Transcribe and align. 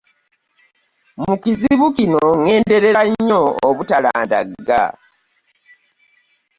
Mu 1.23 1.33
kibuuzo 1.41 1.87
kino, 1.97 2.23
genderera 2.45 3.01
nnyo 3.09 3.41
obutalandagga. 3.67 4.83